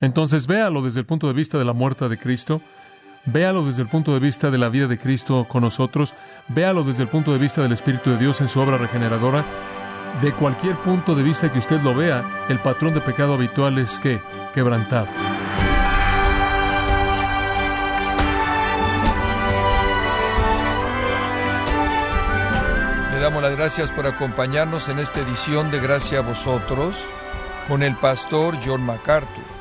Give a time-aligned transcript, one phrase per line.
[0.00, 2.62] Entonces véalo desde el punto de vista de la muerte de Cristo,
[3.26, 6.14] véalo desde el punto de vista de la vida de Cristo con nosotros,
[6.48, 9.44] véalo desde el punto de vista del Espíritu de Dios en su obra regeneradora.
[10.22, 13.98] De cualquier punto de vista que usted lo vea, el patrón de pecado habitual es
[13.98, 14.20] que
[14.54, 15.06] quebrantado.
[23.12, 26.96] Le damos las gracias por acompañarnos en esta edición de Gracia a vosotros
[27.68, 29.59] con el pastor John MacArthur.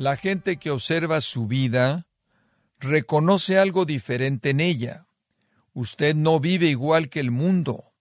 [0.00, 2.06] La gente que observa su vida
[2.78, 5.06] reconoce algo diferente en ella.
[5.74, 7.92] Usted no vive igual que el mundo,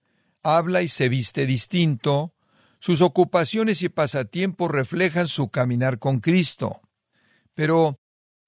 [0.41, 2.34] habla y se viste distinto,
[2.80, 6.80] sus ocupaciones y pasatiempos reflejan su caminar con Cristo.
[7.54, 7.99] Pero,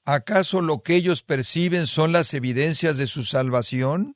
[0.06, 4.16] ¿acaso lo que ellos perciben son las evidencias de su salvación?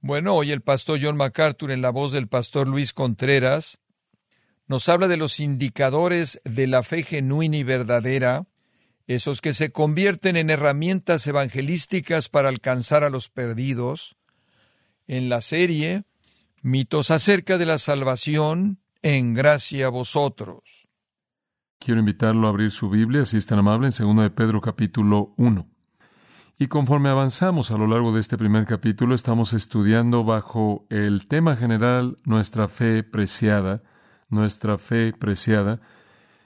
[0.00, 3.78] Bueno, hoy el pastor John MacArthur, en la voz del pastor Luis Contreras,
[4.68, 8.46] nos habla de los indicadores de la fe genuina y verdadera,
[9.06, 14.16] esos que se convierten en herramientas evangelísticas para alcanzar a los perdidos.
[15.06, 16.04] En la serie,
[16.60, 20.60] mitos acerca de la salvación, en gracia a vosotros.
[21.78, 25.32] Quiero invitarlo a abrir su Biblia, si es tan amable, en 2 de Pedro capítulo
[25.38, 25.66] 1.
[26.58, 31.56] Y conforme avanzamos a lo largo de este primer capítulo, estamos estudiando bajo el tema
[31.56, 33.82] general nuestra fe preciada,
[34.28, 35.80] nuestra fe preciada.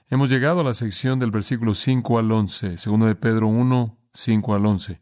[0.09, 4.55] Hemos llegado a la sección del versículo 5 al 11, segundo de Pedro 1, 5
[4.55, 5.01] al 11.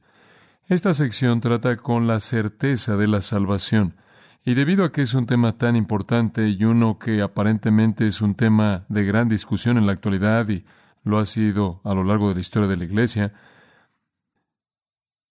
[0.68, 3.96] Esta sección trata con la certeza de la salvación.
[4.44, 8.36] Y debido a que es un tema tan importante y uno que aparentemente es un
[8.36, 10.66] tema de gran discusión en la actualidad y
[11.04, 13.34] lo ha sido a lo largo de la historia de la Iglesia,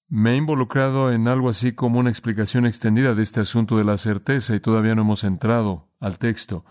[0.09, 3.97] me he involucrado en algo así como una explicación extendida de este asunto de la
[3.97, 6.65] certeza y todavía no hemos entrado al texto.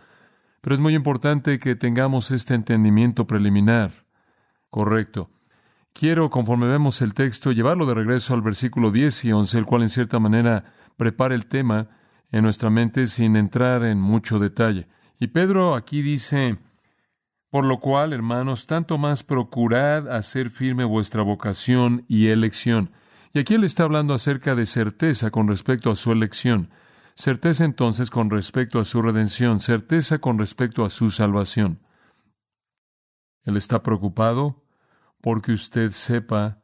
[0.61, 4.05] Pero es muy importante que tengamos este entendimiento preliminar.
[4.69, 5.29] Correcto.
[5.93, 9.81] Quiero, conforme vemos el texto, llevarlo de regreso al versículo 10 y 11, el cual
[9.81, 11.89] en cierta manera prepara el tema
[12.31, 14.87] en nuestra mente sin entrar en mucho detalle.
[15.19, 16.57] Y Pedro aquí dice,
[17.49, 22.91] por lo cual, hermanos, tanto más procurad hacer firme vuestra vocación y elección.
[23.33, 26.69] Y aquí él está hablando acerca de certeza con respecto a su elección,
[27.19, 31.81] certeza entonces con respecto a su redención, certeza con respecto a su salvación.
[33.43, 34.63] Él está preocupado
[35.19, 36.61] porque usted sepa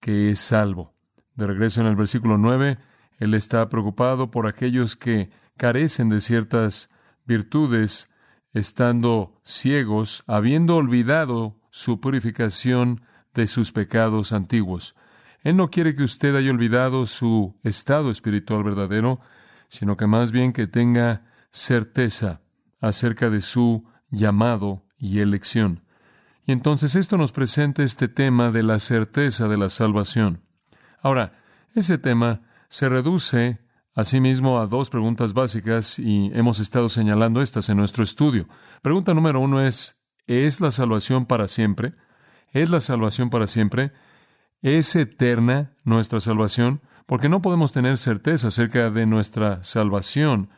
[0.00, 0.94] que es salvo.
[1.34, 2.78] De regreso en el versículo 9,
[3.18, 6.88] él está preocupado por aquellos que carecen de ciertas
[7.26, 8.08] virtudes,
[8.54, 13.02] estando ciegos, habiendo olvidado su purificación
[13.34, 14.96] de sus pecados antiguos.
[15.42, 19.20] Él no quiere que usted haya olvidado su estado espiritual verdadero,
[19.68, 22.40] sino que más bien que tenga certeza
[22.80, 25.84] acerca de su llamado y elección.
[26.46, 30.42] Y entonces esto nos presenta este tema de la certeza de la salvación.
[31.02, 31.42] Ahora,
[31.74, 33.60] ese tema se reduce
[33.94, 38.48] asimismo a dos preguntas básicas y hemos estado señalando estas en nuestro estudio.
[38.80, 39.96] Pregunta número uno es,
[40.26, 41.94] ¿es la salvación para siempre?
[42.52, 43.92] ¿Es la salvación para siempre?
[44.62, 46.80] ¿Es eterna nuestra salvación?
[47.08, 50.50] Porque no podemos tener certeza acerca de nuestra salvación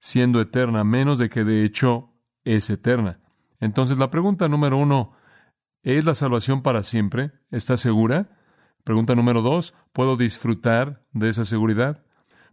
[0.00, 3.20] siendo eterna, menos de que de hecho es eterna.
[3.60, 5.12] Entonces la pregunta número uno,
[5.82, 7.32] ¿es la salvación para siempre?
[7.50, 8.38] ¿Está segura?
[8.82, 12.02] Pregunta número dos, ¿puedo disfrutar de esa seguridad?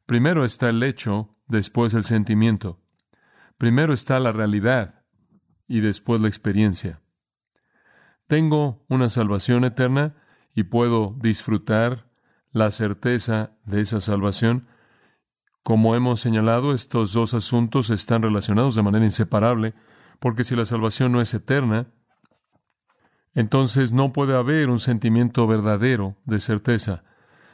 [0.05, 2.81] Primero está el hecho, después el sentimiento.
[3.57, 5.05] Primero está la realidad
[5.69, 7.01] y después la experiencia.
[8.27, 10.17] ¿Tengo una salvación eterna?
[10.57, 12.06] y puedo disfrutar
[12.57, 14.67] la certeza de esa salvación.
[15.63, 19.73] Como hemos señalado, estos dos asuntos están relacionados de manera inseparable,
[20.19, 21.87] porque si la salvación no es eterna,
[23.33, 27.03] entonces no puede haber un sentimiento verdadero de certeza.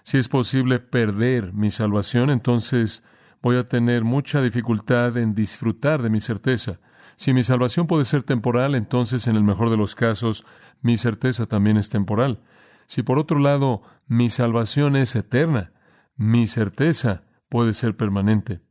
[0.04, 3.04] Si es posible perder mi salvación, entonces
[3.42, 6.80] voy a tener mucha dificultad en disfrutar de mi certeza.
[7.16, 10.46] Si mi salvación puede ser temporal, entonces en el mejor de los casos
[10.82, 12.40] mi certeza también es temporal.
[12.88, 15.74] Si por otro lado mi salvación es eterna,
[16.16, 18.62] mi certeza puede ser permanente.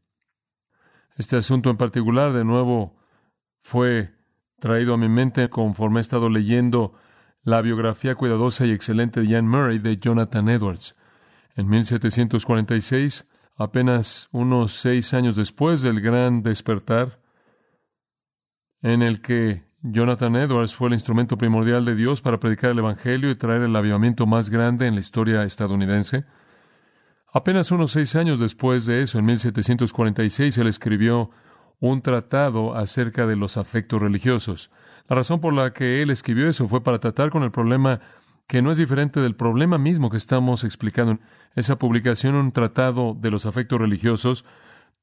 [1.16, 2.96] Este asunto en particular, de nuevo,
[3.62, 4.14] fue
[4.58, 6.94] traído a mi mente conforme he estado leyendo
[7.42, 10.96] la biografía cuidadosa y excelente de Jan Murray de Jonathan Edwards.
[11.54, 13.26] En 1746,
[13.56, 17.20] apenas unos seis años después del gran despertar,
[18.80, 23.30] en el que Jonathan Edwards fue el instrumento primordial de Dios para predicar el Evangelio
[23.30, 26.24] y traer el avivamiento más grande en la historia estadounidense.
[27.32, 31.30] Apenas unos seis años después de eso, en 1746, él escribió
[31.80, 34.70] un tratado acerca de los afectos religiosos.
[35.08, 37.98] La razón por la que él escribió eso fue para tratar con el problema
[38.46, 41.18] que no es diferente del problema mismo que estamos explicando.
[41.56, 44.44] Esa publicación, un tratado de los afectos religiosos,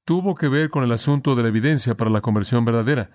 [0.05, 3.09] tuvo que ver con el asunto de la evidencia para la conversión verdadera.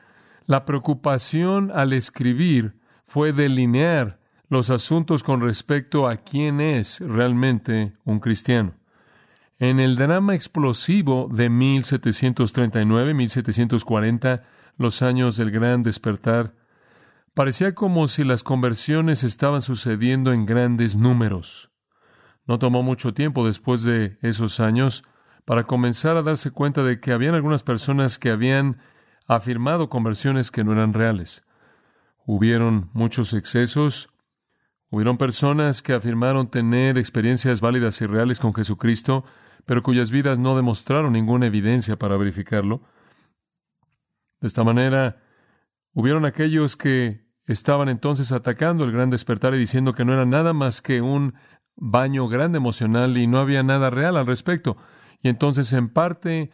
[0.46, 2.74] La preocupación al escribir
[3.06, 8.74] fue delinear los asuntos con respecto a quién es realmente un cristiano.
[9.58, 14.42] En el drama explosivo de 1739-1740,
[14.76, 16.52] los años del gran despertar,
[17.32, 21.70] parecía como si las conversiones estaban sucediendo en grandes números.
[22.46, 25.04] No tomó mucho tiempo después de esos años
[25.46, 28.76] para comenzar a darse cuenta de que habían algunas personas que habían
[29.26, 31.44] afirmado conversiones que no eran reales.
[32.26, 34.10] Hubieron muchos excesos,
[34.90, 39.24] hubieron personas que afirmaron tener experiencias válidas y reales con Jesucristo,
[39.66, 42.82] pero cuyas vidas no demostraron ninguna evidencia para verificarlo.
[44.40, 45.22] De esta manera,
[45.92, 50.52] hubieron aquellos que estaban entonces atacando el gran despertar y diciendo que no era nada
[50.52, 51.34] más que un
[51.76, 54.76] baño grande emocional y no había nada real al respecto.
[55.22, 56.50] Y entonces, en parte,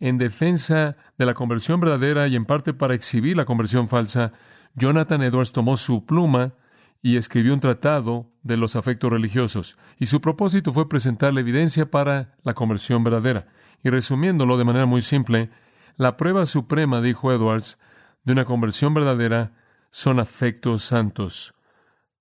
[0.00, 4.32] en defensa de la conversión verdadera y en parte para exhibir la conversión falsa,
[4.74, 6.54] Jonathan Edwards tomó su pluma
[7.02, 11.90] y escribió un tratado de los afectos religiosos, y su propósito fue presentar la evidencia
[11.90, 13.46] para la conversión verdadera.
[13.84, 15.50] Y resumiéndolo de manera muy simple,
[15.96, 17.78] la prueba suprema, dijo Edwards,
[18.24, 19.52] de una conversión verdadera
[19.90, 21.54] son afectos santos,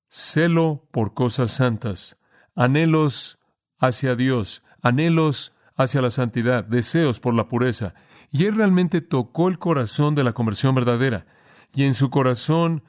[0.10, 2.18] celo por cosas santas,
[2.56, 3.40] anhelos
[3.80, 7.94] hacia Dios, anhelos hacia la santidad, deseos por la pureza.
[8.32, 11.28] Y él realmente tocó el corazón de la conversión verdadera,
[11.74, 12.84] y en su corazón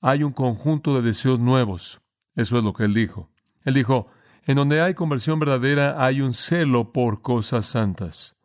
[0.00, 2.02] hay un conjunto de deseos nuevos.
[2.36, 3.30] Eso es lo que él dijo.
[3.64, 4.08] Él dijo,
[4.44, 8.36] en donde hay conversión verdadera hay un celo por cosas santas.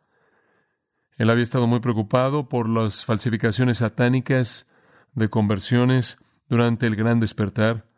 [1.18, 4.66] Él había estado muy preocupado por las falsificaciones satánicas
[5.12, 6.16] de conversiones
[6.48, 7.90] durante el gran despertar.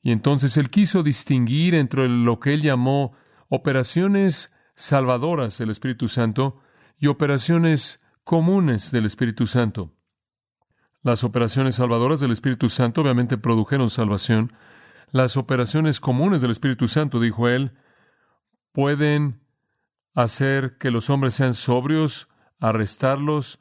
[0.00, 3.12] Y entonces él quiso distinguir entre lo que él llamó
[3.50, 6.60] operaciones salvadoras del Espíritu Santo
[6.98, 9.92] y operaciones comunes del Espíritu Santo.
[11.02, 14.52] Las operaciones salvadoras del Espíritu Santo obviamente produjeron salvación.
[15.10, 17.72] Las operaciones comunes del Espíritu Santo, dijo él,
[18.72, 19.40] pueden
[20.14, 22.28] hacer que los hombres sean sobrios,
[22.58, 23.60] arrestarlos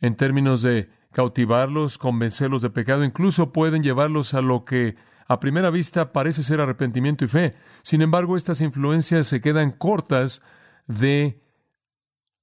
[0.00, 4.96] en términos de cautivarlos, convencerlos de pecado, incluso pueden llevarlos a lo que
[5.28, 7.54] a primera vista parece ser arrepentimiento y fe.
[7.82, 10.42] Sin embargo, estas influencias se quedan cortas
[10.86, 11.42] de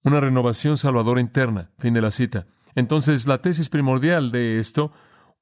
[0.04, 1.72] una renovación salvadora interna.
[1.78, 2.48] Fin de la cita.
[2.76, 4.92] Entonces, la tesis primordial de esto,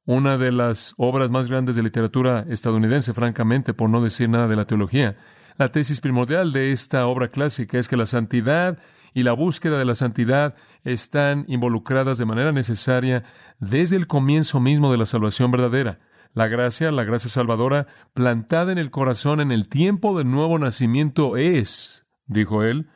[0.06, 4.56] una de las obras más grandes de literatura estadounidense, francamente, por no decir nada de
[4.56, 5.18] la teología,
[5.57, 8.78] la tesis primordial de esta obra clásica es que la santidad
[9.13, 13.24] y la búsqueda de la santidad están involucradas de manera necesaria
[13.60, 16.00] desde el comienzo mismo de la salvación verdadera.
[16.38, 21.36] La gracia, la gracia salvadora, plantada en el corazón en el tiempo del nuevo nacimiento
[21.36, 22.92] es, dijo él,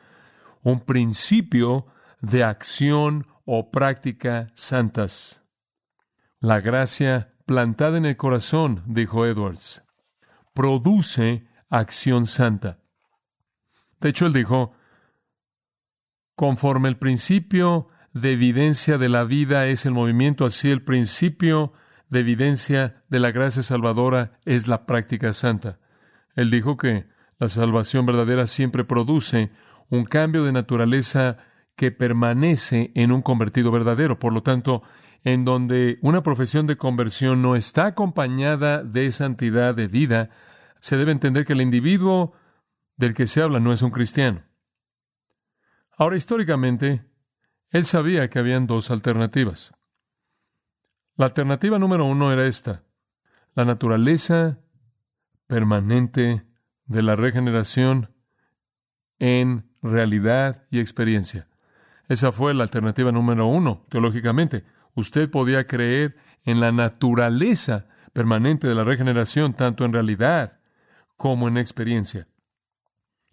[0.62, 1.86] un principio
[2.20, 5.42] de acción o práctica santas.
[6.38, 9.82] La gracia plantada en el corazón, dijo Edwards,
[10.54, 12.78] produce acción santa.
[13.98, 14.72] De hecho, él dijo,
[16.36, 21.72] conforme el principio de evidencia de la vida es el movimiento, así el principio
[22.12, 25.78] de evidencia de la gracia salvadora es la práctica santa.
[26.36, 27.06] Él dijo que
[27.38, 29.50] la salvación verdadera siempre produce
[29.88, 31.38] un cambio de naturaleza
[31.74, 34.18] que permanece en un convertido verdadero.
[34.18, 34.82] Por lo tanto,
[35.24, 40.28] en donde una profesión de conversión no está acompañada de santidad de vida,
[40.80, 42.34] se debe entender que el individuo
[42.98, 44.42] del que se habla no es un cristiano.
[45.96, 47.06] Ahora, históricamente,
[47.70, 49.72] él sabía que habían dos alternativas.
[51.16, 52.84] La alternativa número uno era esta,
[53.54, 54.58] la naturaleza
[55.46, 56.46] permanente
[56.86, 58.14] de la regeneración
[59.18, 61.48] en realidad y experiencia.
[62.08, 64.64] Esa fue la alternativa número uno, teológicamente.
[64.94, 70.60] Usted podía creer en la naturaleza permanente de la regeneración, tanto en realidad
[71.16, 72.26] como en experiencia.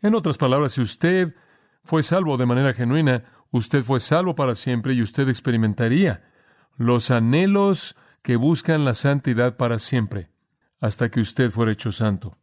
[0.02, 1.34] En otras palabras, si usted
[1.84, 6.29] fue salvo de manera genuina, usted fue salvo para siempre y usted experimentaría
[6.80, 10.32] los anhelos que buscan la santidad para siempre,
[10.80, 12.40] hasta que usted fuera hecho santo.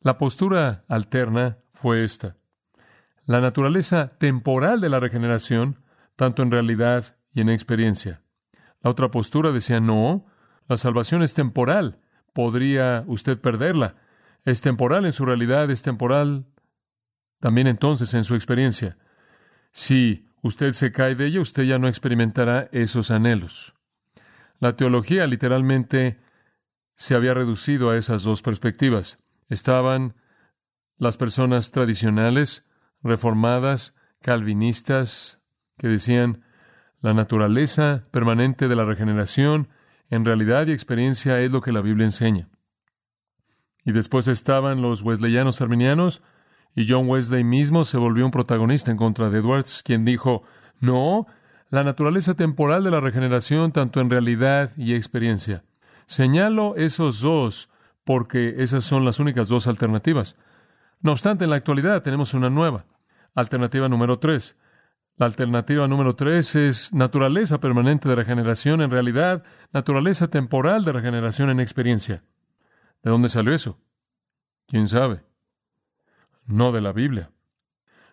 [0.00, 2.36] La postura alterna fue esta
[3.24, 5.80] la naturaleza temporal de la regeneración,
[6.16, 8.22] tanto en realidad y en experiencia.
[8.82, 10.26] La otra postura decía, no,
[10.68, 12.00] la salvación es temporal,
[12.32, 13.96] podría usted perderla.
[14.44, 16.46] Es temporal en su realidad, es temporal
[17.38, 18.98] también entonces en su experiencia.
[19.72, 23.74] Si usted se cae de ella, usted ya no experimentará esos anhelos.
[24.58, 26.20] La teología literalmente
[26.94, 29.18] se había reducido a esas dos perspectivas.
[29.48, 30.14] Estaban
[30.98, 32.64] las personas tradicionales,
[33.02, 35.40] reformadas, calvinistas,
[35.78, 36.44] que decían
[37.00, 39.68] la naturaleza permanente de la regeneración,
[40.10, 42.48] en realidad y experiencia es lo que la Biblia enseña.
[43.84, 46.22] Y después estaban los wesleyanos arminianos,
[46.74, 50.42] y John Wesley mismo se volvió un protagonista en contra de Edwards, quien dijo,
[50.80, 51.26] no,
[51.68, 55.64] la naturaleza temporal de la regeneración, tanto en realidad y experiencia.
[56.06, 57.70] Señalo esos dos
[58.04, 60.36] porque esas son las únicas dos alternativas.
[61.00, 62.84] No obstante, en la actualidad tenemos una nueva.
[63.34, 64.58] Alternativa número tres.
[65.16, 71.50] La alternativa número tres es naturaleza permanente de regeneración en realidad, naturaleza temporal de regeneración
[71.50, 72.24] en experiencia.
[73.02, 73.78] ¿De dónde salió eso?
[74.66, 75.22] ¿Quién sabe?
[76.46, 77.30] No de la Biblia.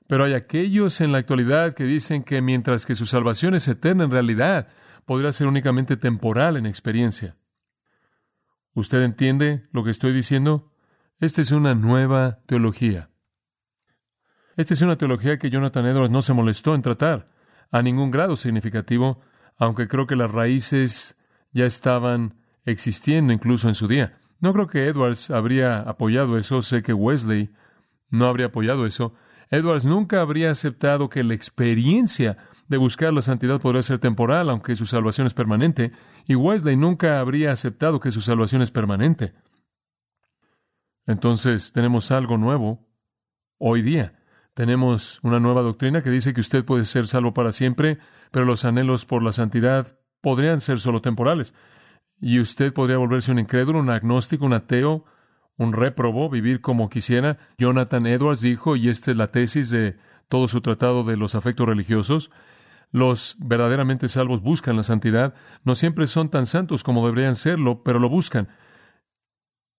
[0.08, 4.06] Pero hay aquellos en la actualidad que dicen que mientras que su salvación es eterna
[4.06, 4.70] en realidad,
[5.06, 7.36] podría ser únicamente temporal en experiencia.
[8.74, 10.72] ¿Usted entiende lo que estoy diciendo?
[11.20, 13.10] Esta es una nueva teología.
[14.56, 17.30] Esta es una teología que Jonathan Edwards no se molestó en tratar
[17.72, 19.22] a ningún grado significativo,
[19.58, 21.18] aunque creo que las raíces
[21.52, 24.20] ya estaban existiendo incluso en su día.
[24.40, 27.52] No creo que Edwards habría apoyado eso, sé que Wesley
[28.10, 29.14] no habría apoyado eso.
[29.50, 32.38] Edwards nunca habría aceptado que la experiencia
[32.68, 35.92] de buscar la santidad podría ser temporal, aunque su salvación es permanente,
[36.26, 39.34] y Wesley nunca habría aceptado que su salvación es permanente.
[41.08, 42.88] Entonces tenemos algo nuevo
[43.58, 44.14] hoy día.
[44.54, 47.98] Tenemos una nueva doctrina que dice que usted puede ser salvo para siempre,
[48.30, 51.56] pero los anhelos por la santidad podrían ser solo temporales.
[52.22, 55.06] Y usted podría volverse un incrédulo, un agnóstico, un ateo,
[55.60, 57.38] un réprobo, vivir como quisiera.
[57.60, 59.98] Jonathan Edwards dijo, y esta es la tesis de
[60.30, 62.32] todo su tratado de los afectos religiosos,
[62.92, 68.00] los verdaderamente salvos buscan la santidad, no siempre son tan santos como deberían serlo, pero
[68.00, 68.48] lo buscan.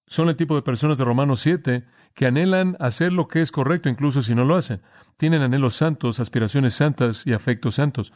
[0.06, 1.84] Son el tipo de personas de Romanos 7
[2.14, 4.82] que anhelan hacer lo que es correcto incluso si no lo hacen.
[5.16, 8.12] Tienen anhelos santos, aspiraciones santas y afectos santos.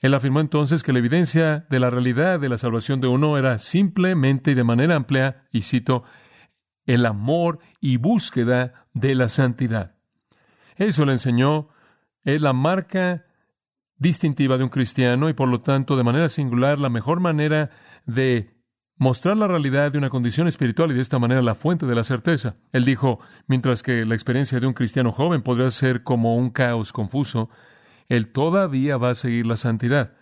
[0.00, 3.58] Él afirmó entonces que la evidencia de la realidad de la salvación de uno era
[3.58, 6.04] simplemente y de manera amplia, y cito,
[6.86, 9.96] el amor y búsqueda de la santidad.
[10.76, 11.68] Eso le enseñó,
[12.24, 13.26] es la marca
[13.98, 17.70] distintiva de un cristiano y por lo tanto de manera singular la mejor manera
[18.06, 18.54] de
[18.96, 22.04] mostrar la realidad de una condición espiritual y de esta manera la fuente de la
[22.04, 22.56] certeza.
[22.72, 26.92] Él dijo, mientras que la experiencia de un cristiano joven podría ser como un caos
[26.92, 27.50] confuso,
[28.08, 30.12] él todavía va a seguir la santidad.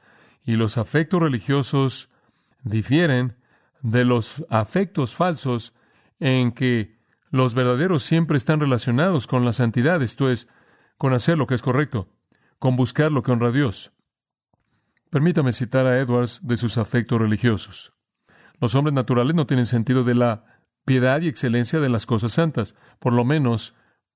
[0.44, 2.08] Y los afectos religiosos
[2.62, 3.36] difieren
[3.82, 5.74] de los afectos falsos
[6.20, 6.98] en que
[7.30, 10.48] los verdaderos siempre están relacionados con la santidad, esto es,
[10.96, 12.08] con hacer lo que es correcto,
[12.58, 13.92] con buscar lo que honra a Dios.
[15.10, 17.92] Permítame citar a Edwards de sus afectos religiosos.
[18.60, 20.44] Los hombres naturales no tienen sentido de la
[20.84, 23.74] piedad y excelencia de las cosas santas, por lo menos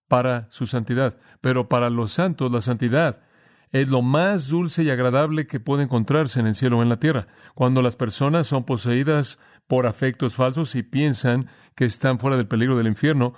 [0.09, 1.19] para su santidad.
[1.41, 3.23] Pero para los santos la santidad
[3.71, 7.01] es lo más dulce y agradable que puede encontrarse en el cielo o en la
[7.01, 7.29] tierra.
[7.55, 12.77] Cuando las personas son poseídas por afectos falsos y piensan que están fuera del peligro
[12.77, 13.35] del infierno,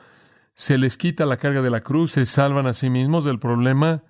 [0.54, 4.04] se les quita la carga de la cruz, se salvan a sí mismos del problema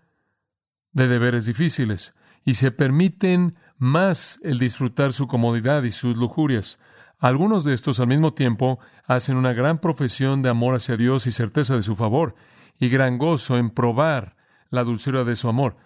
[0.92, 6.78] de deberes difíciles y se permiten más el disfrutar su comodidad y sus lujurias.
[7.18, 11.33] Algunos de estos al mismo tiempo hacen una gran profesión de amor hacia Dios y
[11.33, 12.35] certeza de su favor,
[12.78, 14.37] y gran gozo en probar
[14.71, 15.76] la dulzura de su amor,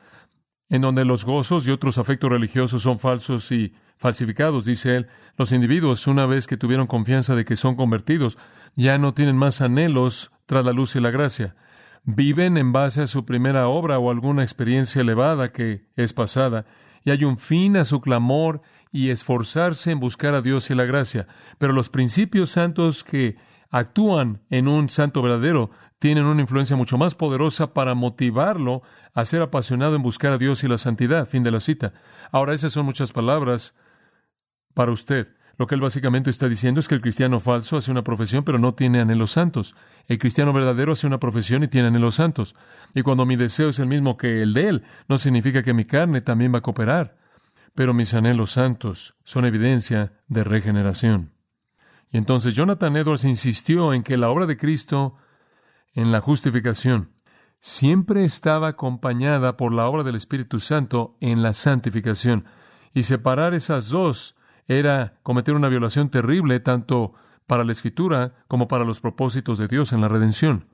[0.71, 5.07] en donde los gozos y otros afectos religiosos son falsos y falsificados, dice él,
[5.37, 8.39] los individuos, una vez que tuvieron confianza de que son convertidos,
[8.77, 11.57] ya no tienen más anhelos tras la luz y la gracia.
[12.05, 16.67] Viven en base a su primera obra o alguna experiencia elevada que es pasada,
[17.05, 20.85] y hay un fin a su clamor y esforzarse en buscar a Dios y la
[20.85, 21.27] gracia.
[21.59, 23.37] Pero los principios santos que
[23.71, 28.83] actúan en un santo verdadero tienen una influencia mucho más poderosa para motivarlo
[29.15, 31.27] a ser apasionado en buscar a Dios y la santidad.
[31.27, 31.93] Fin de la cita.
[32.31, 33.75] Ahora, esas son muchas palabras
[34.75, 35.35] para usted.
[35.59, 38.61] Lo que él básicamente está diciendo es que el cristiano falso hace una profesión pero
[38.61, 39.75] no tiene anhelos santos.
[40.07, 42.55] El cristiano verdadero hace una profesión y tiene anhelos santos.
[42.95, 45.85] Y cuando mi deseo es el mismo que el de él, no significa que mi
[45.85, 47.19] carne también va a cooperar.
[47.75, 51.33] Pero mis anhelos santos son evidencia de regeneración.
[52.13, 55.17] Y entonces Jonathan Edwards insistió en que la obra de Cristo
[55.95, 57.19] en la justificación
[57.61, 62.45] siempre estaba acompañada por la obra del Espíritu Santo en la santificación.
[62.95, 67.15] Y separar esas dos era cometer una violación terrible tanto
[67.47, 70.67] para la Escritura como para los propósitos de Dios en la redención.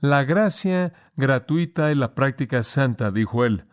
[0.00, 3.66] La gracia gratuita y la práctica santa, dijo él,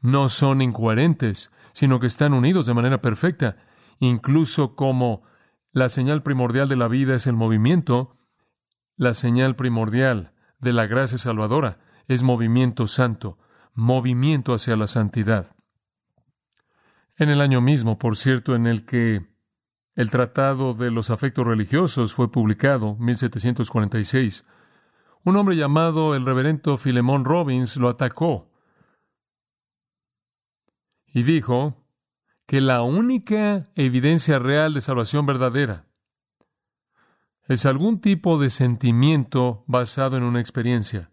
[0.00, 3.56] no son incoherentes, sino que están unidos de manera perfecta.
[4.00, 5.22] incluso como
[5.70, 8.16] la señal primordial de la vida es el movimiento,
[9.02, 13.36] la señal primordial de la gracia salvadora es movimiento santo,
[13.74, 15.56] movimiento hacia la santidad.
[17.16, 19.26] En el año mismo, por cierto, en el que
[19.96, 24.44] el Tratado de los Afectos Religiosos fue publicado, 1746,
[25.24, 28.50] un hombre llamado el reverendo Filemón Robbins lo atacó
[31.06, 31.76] y dijo
[32.46, 35.86] que la única evidencia real de salvación verdadera
[37.48, 41.10] es algún tipo de sentimiento basado en una experiencia.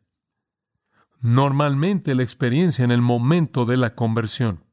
[1.22, 4.64] Normalmente la experiencia en el momento de la conversión.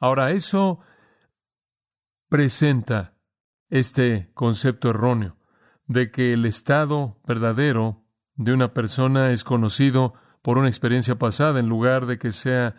[0.00, 0.80] Ahora, eso
[2.28, 3.14] presenta
[3.70, 5.36] este concepto erróneo
[5.86, 8.04] de que el estado verdadero
[8.34, 12.74] de una persona es conocido por una experiencia pasada en lugar de que sea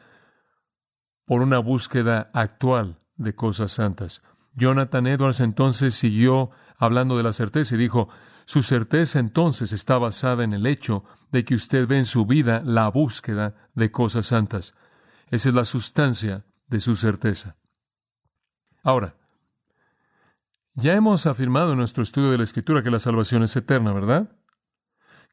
[1.25, 4.22] por una búsqueda actual de cosas santas.
[4.54, 8.10] Jonathan Edwards entonces siguió hablando de la certeza y dijo,
[8.46, 12.62] su certeza entonces está basada en el hecho de que usted ve en su vida
[12.63, 14.75] la búsqueda de cosas santas.
[15.29, 17.55] Esa es la sustancia de su certeza.
[18.84, 19.15] Ahora,
[20.75, 24.29] ya hemos afirmado en nuestro estudio de la Escritura que la salvación es eterna, ¿verdad?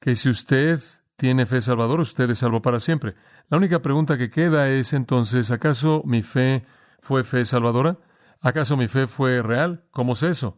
[0.00, 0.80] Que si usted
[1.16, 3.14] tiene fe salvador, usted es salvo para siempre.
[3.49, 6.64] La única pregunta que queda es entonces, ¿acaso mi fe
[7.00, 7.99] fue fe salvadora?
[8.40, 9.84] ¿Acaso mi fe fue real?
[9.90, 10.56] ¿Cómo es eso?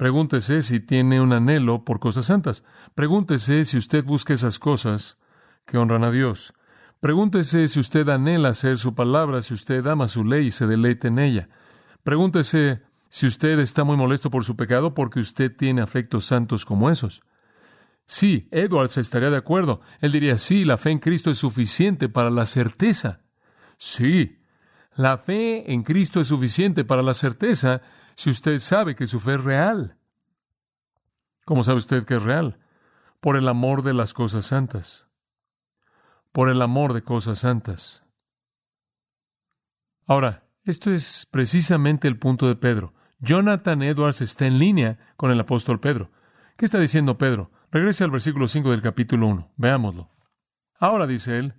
[0.00, 2.64] Pregúntese si tiene un anhelo por cosas santas.
[2.94, 5.18] Pregúntese si usted busca esas cosas
[5.66, 6.54] que honran a Dios.
[7.00, 11.08] Pregúntese si usted anhela hacer su palabra, si usted ama su ley y se deleite
[11.08, 11.50] en ella.
[12.02, 12.80] Pregúntese
[13.10, 17.20] si usted está muy molesto por su pecado porque usted tiene afectos santos como esos.
[18.06, 19.82] Sí, Edwards estaría de acuerdo.
[20.00, 23.20] Él diría, sí, la fe en Cristo es suficiente para la certeza.
[23.76, 24.38] Sí,
[24.96, 27.82] la fe en Cristo es suficiente para la certeza
[28.20, 29.96] si usted sabe que su fe es real.
[31.46, 32.58] ¿Cómo sabe usted que es real?
[33.18, 35.06] Por el amor de las cosas santas.
[36.30, 38.04] Por el amor de cosas santas.
[40.06, 42.92] Ahora, esto es precisamente el punto de Pedro.
[43.20, 46.10] Jonathan Edwards está en línea con el apóstol Pedro.
[46.58, 47.50] ¿Qué está diciendo Pedro?
[47.70, 49.50] Regrese al versículo 5 del capítulo 1.
[49.56, 50.10] Veámoslo.
[50.78, 51.54] Ahora, dice él,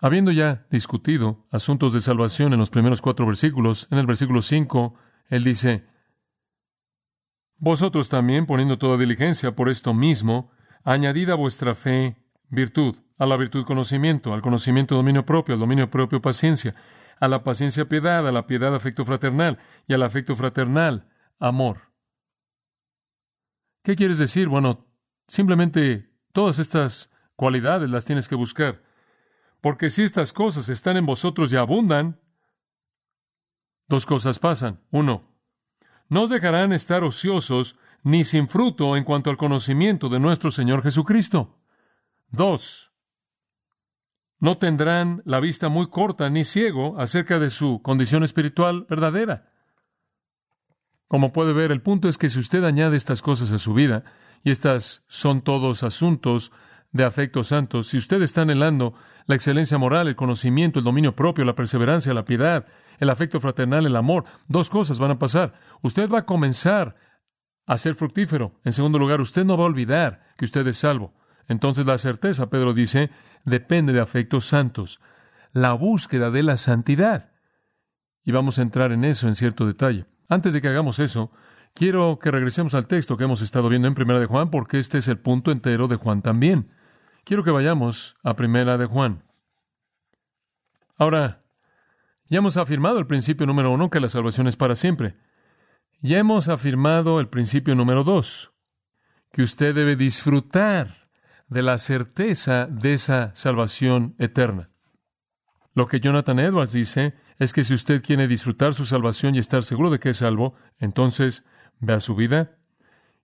[0.00, 4.98] habiendo ya discutido asuntos de salvación en los primeros cuatro versículos, en el versículo 5
[5.28, 5.84] él dice,
[7.64, 10.50] Vosotros también, poniendo toda diligencia por esto mismo,
[10.82, 12.16] añadid a vuestra fe
[12.50, 16.74] virtud, a la virtud conocimiento, al conocimiento dominio propio, al dominio propio paciencia,
[17.18, 21.08] a la paciencia piedad, a la piedad afecto fraternal, y al afecto fraternal
[21.38, 21.92] amor.
[23.82, 24.48] ¿Qué quieres decir?
[24.48, 24.86] Bueno,
[25.28, 28.82] simplemente todas estas cualidades las tienes que buscar.
[29.60, 32.20] Porque si estas cosas están en vosotros y abundan,
[33.88, 34.80] Dos cosas pasan.
[34.90, 35.34] Uno,
[36.08, 41.58] no dejarán estar ociosos ni sin fruto en cuanto al conocimiento de nuestro Señor Jesucristo.
[42.28, 42.92] Dos,
[44.38, 49.50] no tendrán la vista muy corta ni ciego acerca de su condición espiritual verdadera.
[51.08, 54.04] Como puede ver, el punto es que si usted añade estas cosas a su vida,
[54.42, 56.52] y estas son todos asuntos
[56.92, 58.94] de afectos santos, si usted está anhelando
[59.26, 62.66] la excelencia moral, el conocimiento, el dominio propio, la perseverancia, la piedad,
[62.98, 64.24] el afecto fraternal, el amor.
[64.48, 65.54] Dos cosas van a pasar.
[65.82, 66.96] Usted va a comenzar
[67.66, 68.60] a ser fructífero.
[68.64, 71.14] En segundo lugar, usted no va a olvidar que usted es salvo.
[71.48, 73.10] Entonces la certeza, Pedro dice,
[73.44, 75.00] depende de afectos santos.
[75.52, 77.32] La búsqueda de la santidad.
[78.24, 80.06] Y vamos a entrar en eso en cierto detalle.
[80.28, 81.30] Antes de que hagamos eso,
[81.74, 84.98] quiero que regresemos al texto que hemos estado viendo en Primera de Juan, porque este
[84.98, 86.70] es el punto entero de Juan también.
[87.24, 89.22] Quiero que vayamos a Primera de Juan.
[90.96, 91.43] Ahora,
[92.28, 95.16] ya hemos afirmado el principio número uno, que la salvación es para siempre.
[96.00, 98.52] Ya hemos afirmado el principio número dos,
[99.32, 101.08] que usted debe disfrutar
[101.48, 104.70] de la certeza de esa salvación eterna.
[105.74, 109.64] Lo que Jonathan Edwards dice es que si usted quiere disfrutar su salvación y estar
[109.64, 111.44] seguro de que es salvo, entonces
[111.80, 112.58] vea su vida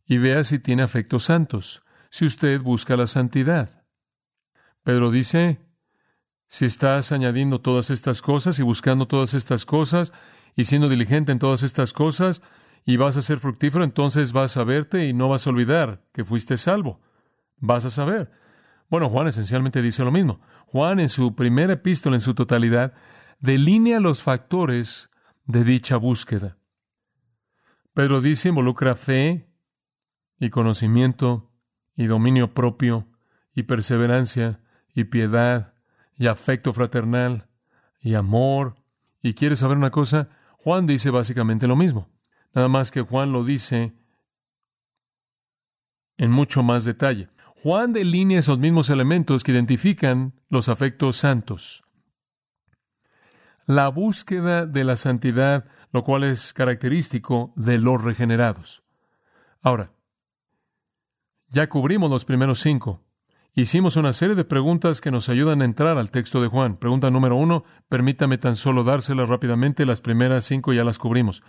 [0.04, 3.84] y vea si tiene afectos santos, si usted busca la santidad.
[4.82, 5.60] Pedro dice,
[6.50, 10.12] si estás añadiendo todas estas cosas y buscando todas estas cosas
[10.56, 12.42] y siendo diligente en todas estas cosas
[12.84, 16.24] y vas a ser fructífero, entonces vas a verte y no vas a olvidar que
[16.24, 17.00] fuiste salvo.
[17.58, 18.32] Vas a saber.
[18.88, 20.40] Bueno, Juan esencialmente dice lo mismo.
[20.66, 22.94] Juan en su primera epístola en su totalidad
[23.38, 25.08] delinea los factores
[25.44, 26.58] de dicha búsqueda.
[27.94, 29.48] Pedro dice involucra fe
[30.40, 31.52] y conocimiento
[31.94, 33.06] y dominio propio
[33.54, 34.60] y perseverancia
[34.92, 35.69] y piedad
[36.20, 37.48] y afecto fraternal
[37.98, 38.76] y amor.
[39.22, 40.28] ¿Y quieres saber una cosa?
[40.58, 42.10] Juan dice básicamente lo mismo.
[42.52, 43.94] nada más que Juan lo dice
[46.18, 47.30] en mucho más detalle.
[47.62, 51.84] Juan delinea esos mismos elementos que identifican los afectos santos.
[53.64, 58.82] La búsqueda de la santidad, lo cual es característico de los regenerados.
[59.62, 59.94] Ahora,
[61.48, 63.09] ya cubrimos los primeros cinco.
[63.56, 66.76] Hicimos una serie de preguntas que nos ayudan a entrar al texto de Juan.
[66.76, 71.42] Pregunta número uno, permítame tan solo dárselas rápidamente, las primeras cinco ya las cubrimos.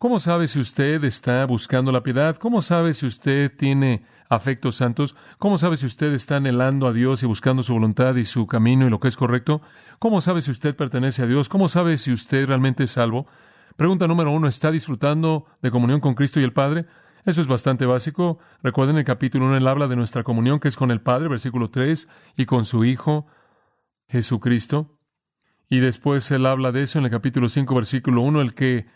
[0.00, 2.34] ¿Cómo sabe si usted está buscando la piedad?
[2.34, 5.14] ¿Cómo sabe si usted tiene afectos santos?
[5.38, 8.84] ¿Cómo sabe si usted está anhelando a Dios y buscando su voluntad y su camino
[8.84, 9.62] y lo que es correcto?
[10.00, 11.48] ¿Cómo sabe si usted pertenece a Dios?
[11.48, 13.28] ¿Cómo sabe si usted realmente es salvo?
[13.76, 16.86] Pregunta número uno, ¿está disfrutando de comunión con Cristo y el Padre?
[17.26, 18.38] Eso es bastante básico.
[18.62, 21.70] Recuerden el capítulo 1, él habla de nuestra comunión que es con el Padre, versículo
[21.70, 23.26] 3, y con su Hijo,
[24.08, 25.00] Jesucristo.
[25.68, 28.86] Y después él habla de eso en el capítulo 5, versículo 1, el que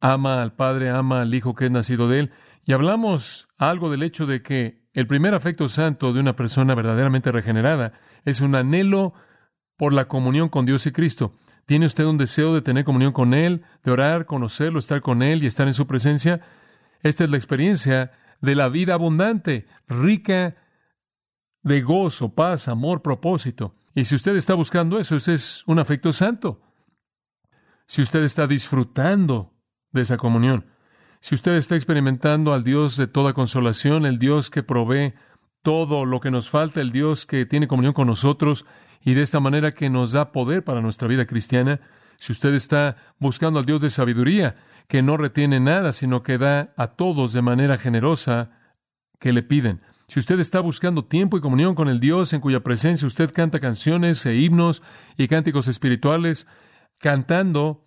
[0.00, 2.32] ama al Padre, ama al Hijo que es nacido de Él.
[2.64, 7.32] Y hablamos algo del hecho de que el primer afecto santo de una persona verdaderamente
[7.32, 9.12] regenerada es un anhelo
[9.76, 11.34] por la comunión con Dios y Cristo.
[11.64, 15.42] ¿Tiene usted un deseo de tener comunión con Él, de orar, conocerlo, estar con Él
[15.42, 16.40] y estar en su presencia?
[17.06, 20.56] Esta es la experiencia de la vida abundante, rica
[21.62, 23.74] de gozo, paz, amor, propósito.
[23.94, 26.60] Y si usted está buscando eso, ese es un afecto santo.
[27.86, 29.56] Si usted está disfrutando
[29.92, 30.66] de esa comunión.
[31.20, 35.14] Si usted está experimentando al Dios de toda consolación, el Dios que provee
[35.62, 38.66] todo lo que nos falta, el Dios que tiene comunión con nosotros
[39.00, 41.80] y de esta manera que nos da poder para nuestra vida cristiana,
[42.18, 44.56] si usted está buscando al Dios de sabiduría,
[44.88, 48.50] que no retiene nada, sino que da a todos de manera generosa
[49.18, 49.80] que le piden.
[50.08, 53.58] Si usted está buscando tiempo y comunión con el Dios en cuya presencia usted canta
[53.58, 54.82] canciones e himnos
[55.16, 56.46] y cánticos espirituales,
[56.98, 57.84] cantando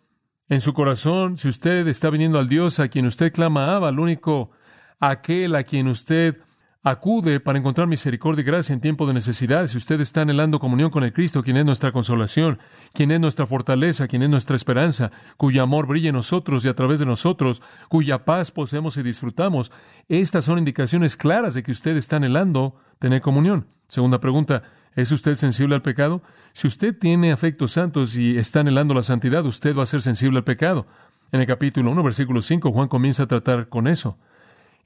[0.50, 4.00] en su corazón, si usted está viniendo al Dios a quien usted clama Abba, al
[4.00, 4.52] único
[5.00, 6.42] aquel a quien usted
[6.82, 10.90] acude para encontrar misericordia y gracia en tiempo de necesidad, si usted está anhelando comunión
[10.90, 12.60] con el Cristo, quien es nuestra consolación,
[12.94, 16.76] quien es nuestra fortaleza, quien es nuestra esperanza, cuyo amor brilla en nosotros y a
[16.76, 19.72] través de nosotros, cuya paz poseemos y disfrutamos,
[20.08, 23.68] estas son indicaciones claras de que usted está anhelando tener comunión.
[23.88, 24.64] Segunda pregunta,
[24.96, 26.22] ¿Es usted sensible al pecado?
[26.54, 30.40] Si usted tiene afectos santos y está anhelando la santidad, usted va a ser sensible
[30.40, 30.88] al pecado.
[31.32, 34.18] En el capítulo 1, versículo 5, Juan comienza a tratar con eso.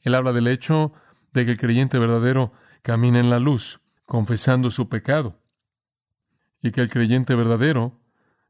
[0.02, 0.94] Él habla del hecho
[1.34, 5.42] de que el creyente verdadero camina en la luz, confesando su pecado,
[6.62, 8.00] y que el creyente verdadero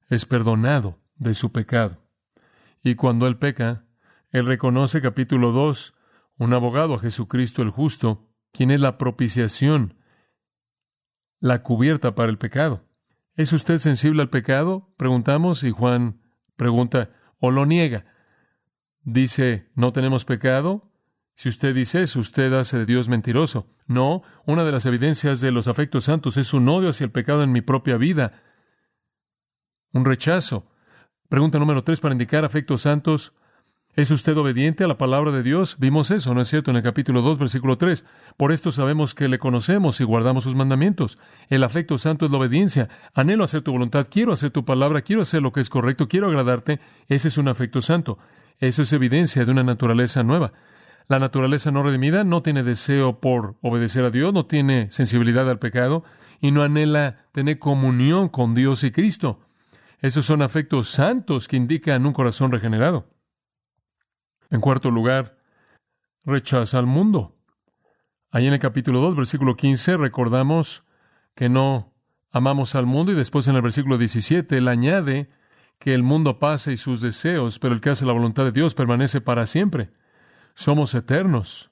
[0.10, 1.98] es perdonado de su pecado.
[2.84, 3.86] Y cuando él peca,
[4.32, 5.96] él reconoce, capítulo 2,
[6.38, 9.96] un abogado a Jesucristo el justo, quien es la propiciación
[11.40, 12.86] la cubierta para el pecado.
[13.36, 14.94] ¿Es usted sensible al pecado?
[14.96, 16.22] Preguntamos y Juan
[16.56, 18.06] pregunta, ¿o lo niega?
[19.02, 20.93] Dice, ¿no tenemos pecado?
[21.36, 23.68] Si usted dice eso, usted hace de Dios mentiroso.
[23.88, 27.44] No, una de las evidencias de los afectos santos es un odio hacia el pecado
[27.44, 28.42] en mi propia vida,
[29.92, 30.68] un rechazo.
[31.30, 33.34] Pregunta número tres para indicar afectos santos.
[33.96, 35.78] ¿Es usted obediente a la palabra de Dios?
[35.78, 36.72] Vimos eso, ¿no es cierto?
[36.72, 38.06] En el capítulo 2, versículo 3.
[38.38, 41.20] Por esto sabemos que le conocemos y guardamos sus mandamientos.
[41.48, 42.90] El afecto santo es la obediencia.
[43.14, 46.28] Anhelo hacer tu voluntad, quiero hacer tu palabra, quiero hacer lo que es correcto, quiero
[46.28, 46.80] agradarte.
[47.08, 48.18] Ese es un afecto santo.
[48.58, 50.54] Eso es evidencia de una naturaleza nueva.
[51.08, 55.60] La naturaleza no redimida no tiene deseo por obedecer a Dios, no tiene sensibilidad al
[55.60, 56.04] pecado
[56.40, 59.40] y no anhela tener comunión con Dios y Cristo.
[60.00, 63.08] Esos son afectos santos que indican un corazón regenerado.
[64.50, 65.38] En cuarto lugar,
[66.26, 67.36] rechaza al mundo.
[68.32, 70.84] Ahí en el capítulo 2, versículo 15, recordamos
[71.36, 71.94] que no
[72.32, 75.30] amamos al mundo y después en el versículo 17 él añade
[75.80, 78.74] que el mundo pasa y sus deseos, pero el que hace la voluntad de Dios
[78.74, 79.92] permanece para siempre.
[80.56, 81.72] Somos eternos.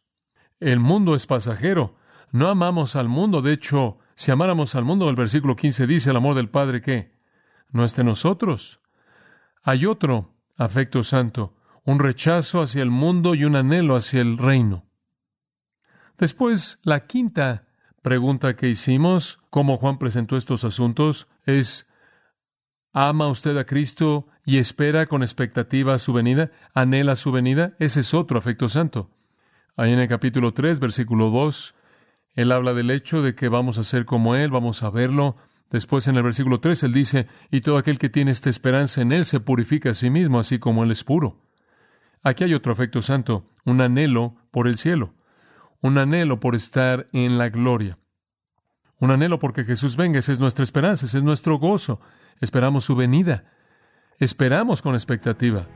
[0.60, 1.96] El mundo es pasajero.
[2.32, 3.42] No amamos al mundo.
[3.42, 7.14] De hecho, si amáramos al mundo, el versículo 15 dice, el amor del Padre que
[7.72, 8.82] no esté en nosotros.
[9.64, 14.86] Hay otro afecto santo, un rechazo hacia el mundo y un anhelo hacia el reino.
[16.18, 17.68] Después, la quinta
[18.02, 21.88] pregunta que hicimos, cómo Juan presentó estos asuntos, es,
[22.94, 26.52] ¿ama usted a Cristo y espera con expectativa su venida?
[26.74, 27.74] ¿Anhela su venida?
[27.80, 29.10] Ese es otro afecto santo.
[29.76, 31.76] Ahí en el capítulo 3, versículo 2,
[32.34, 35.36] él habla del hecho de que vamos a ser como Él, vamos a verlo.
[35.70, 39.12] Después en el versículo 3 él dice, y todo aquel que tiene esta esperanza en
[39.12, 41.42] Él se purifica a sí mismo, así como Él es puro.
[42.24, 45.14] Aquí hay otro afecto santo, un anhelo por el cielo,
[45.82, 47.98] un anhelo por estar en la gloria,
[49.00, 52.00] un anhelo porque Jesús venga, esa es nuestra esperanza, ese es nuestro gozo,
[52.42, 53.44] esperamos su venida,
[54.20, 55.68] esperamos con expectativa,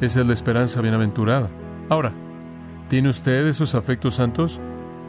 [0.00, 1.48] Esa es la esperanza bienaventurada.
[1.88, 2.12] Ahora,
[2.88, 4.60] ¿tiene usted esos afectos santos?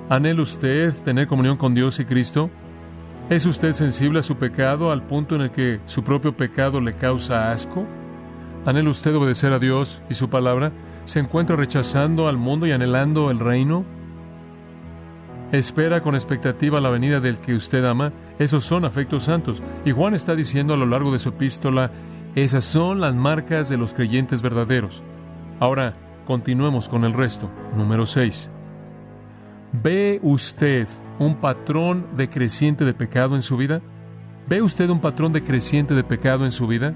[0.10, 2.52] ¿Anhela usted tener comunión con Dios y Cristo?
[3.30, 6.96] ¿Es usted sensible a su pecado al punto en el que su propio pecado le
[6.96, 7.86] causa asco?
[8.66, 10.72] ¿Anhela usted obedecer a Dios y su palabra?
[11.06, 13.86] ¿Se encuentra rechazando al mundo y anhelando el reino?
[15.52, 18.12] ¿Espera con expectativa la venida del que usted ama?
[18.40, 19.62] Esos son afectos santos.
[19.86, 21.92] Y Juan está diciendo a lo largo de su epístola,
[22.36, 25.04] esas son las marcas de los creyentes verdaderos.
[25.60, 27.50] Ahora, continuemos con el resto.
[27.78, 28.50] Número 6.
[29.84, 30.88] ¿Ve usted
[31.20, 33.82] un patrón decreciente de pecado en su vida?
[34.48, 36.94] ¿Ve usted un patrón decreciente de pecado en su vida?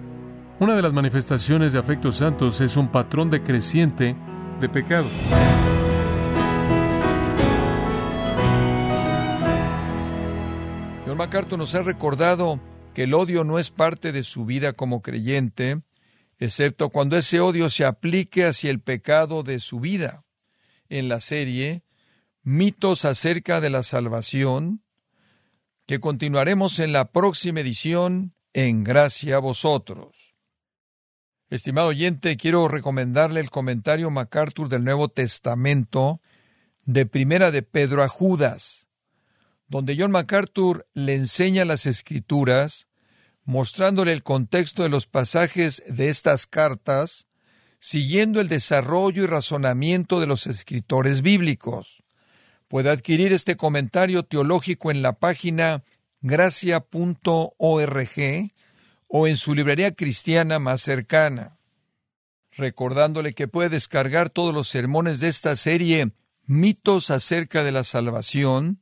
[0.60, 4.16] Una de las manifestaciones de afectos santos es un patrón decreciente
[4.60, 5.08] de pecado.
[11.20, 12.62] MacArthur nos ha recordado
[12.94, 15.82] que el odio no es parte de su vida como creyente,
[16.38, 20.24] excepto cuando ese odio se aplique hacia el pecado de su vida.
[20.88, 21.84] En la serie
[22.44, 24.82] Mitos acerca de la salvación,
[25.86, 30.36] que continuaremos en la próxima edición en Gracia a vosotros.
[31.50, 36.22] Estimado oyente, quiero recomendarle el comentario MacArthur del Nuevo Testamento
[36.86, 38.89] de Primera de Pedro a Judas,
[39.70, 42.88] donde John MacArthur le enseña las escrituras,
[43.46, 47.28] mostrándole el contexto de los pasajes de estas cartas,
[47.80, 52.04] siguiendo el desarrollo y razonamiento de los escritores bíblicos.
[52.68, 55.84] Puede adquirir este comentario teológico en la página
[56.22, 56.82] gracia.org
[59.08, 61.58] o en su librería cristiana más cercana.
[62.52, 66.12] Recordándole que puede descargar todos los sermones de esta serie
[66.46, 68.82] Mitos acerca de la salvación,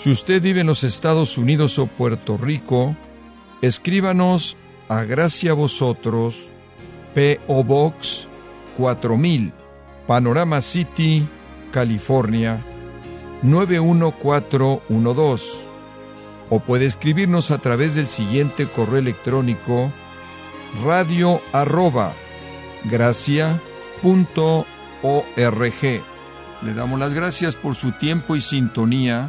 [0.00, 2.94] Si usted vive en los Estados Unidos o Puerto Rico,
[3.62, 4.56] escríbanos
[4.88, 6.50] a Gracia Vosotros,
[7.16, 7.64] P.O.
[7.64, 8.28] Box
[8.76, 9.52] 4000,
[10.06, 11.26] Panorama City,
[11.72, 12.64] California
[13.42, 15.66] 91412.
[16.48, 19.92] O puede escribirnos a través del siguiente correo electrónico
[20.84, 22.12] radio arroba.
[26.62, 29.28] Le damos las gracias por su tiempo y sintonía